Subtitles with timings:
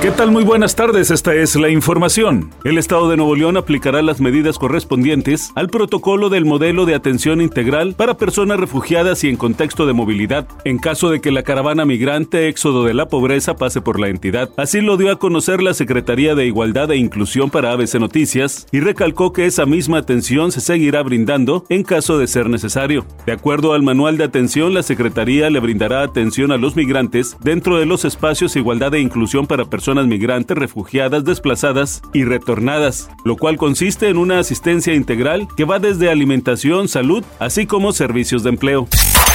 [0.00, 0.30] ¿Qué tal?
[0.30, 2.52] Muy buenas tardes, esta es la información.
[2.62, 7.40] El Estado de Nuevo León aplicará las medidas correspondientes al protocolo del modelo de atención
[7.40, 11.84] integral para personas refugiadas y en contexto de movilidad, en caso de que la caravana
[11.84, 14.50] migrante éxodo de la pobreza pase por la entidad.
[14.56, 18.78] Así lo dio a conocer la Secretaría de Igualdad e Inclusión para ABC Noticias y
[18.78, 23.04] recalcó que esa misma atención se seguirá brindando en caso de ser necesario.
[23.26, 27.78] De acuerdo al manual de atención, la Secretaría le brindará atención a los migrantes dentro
[27.78, 33.36] de los espacios Igualdad e Inclusión para personas personas migrantes, refugiadas, desplazadas y retornadas, lo
[33.36, 38.50] cual consiste en una asistencia integral que va desde alimentación, salud, así como servicios de
[38.50, 38.86] empleo.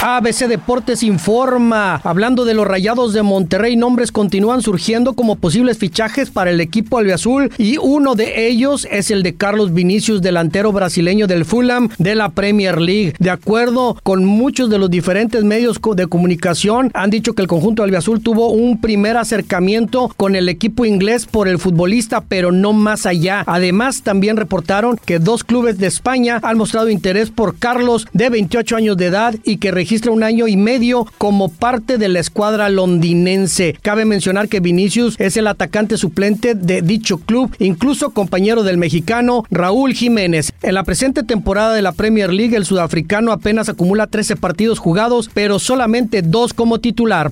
[0.02, 6.30] ABC Deportes informa, hablando de los Rayados de Monterrey, nombres continúan surgiendo como posibles fichajes
[6.30, 11.26] para el equipo albiazul y uno de ellos es el de Carlos Vinicius, delantero brasileño
[11.26, 13.14] del Fulham de la Premier League.
[13.18, 17.82] De acuerdo con muchos de los diferentes medios de comunicación, han dicho que el conjunto
[17.82, 23.06] albiazul tuvo un primer acercamiento con el equipo inglés por el futbolista, pero no más
[23.06, 23.42] allá.
[23.46, 28.76] Además, también reportaron que dos clubes de España han mostrado interés por Carlos, de 28
[28.76, 32.70] años de edad, y que registra un año y medio como parte de la escuadra
[32.70, 33.76] londinense.
[33.82, 39.44] Cabe mencionar que Vinicius es el atacante suplente de dicho club, incluso compañero del mexicano
[39.50, 40.54] Raúl Jiménez.
[40.62, 45.28] En la presente temporada de la Premier League, el sudafricano apenas acumula 13 partidos jugados,
[45.34, 47.30] pero solamente dos como titular.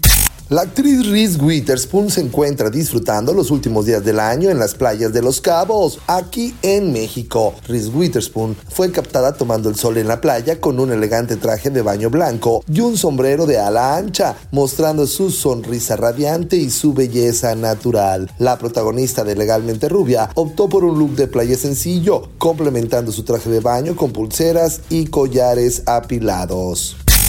[0.53, 5.11] La actriz Reese Witherspoon se encuentra disfrutando los últimos días del año en las playas
[5.11, 7.55] de Los Cabos, aquí en México.
[7.67, 11.81] Reese Witherspoon fue captada tomando el sol en la playa con un elegante traje de
[11.81, 17.55] baño blanco y un sombrero de ala ancha, mostrando su sonrisa radiante y su belleza
[17.55, 18.31] natural.
[18.39, 23.49] La protagonista de Legalmente Rubia optó por un look de playa sencillo, complementando su traje
[23.49, 26.99] de baño con pulseras y collares apilados.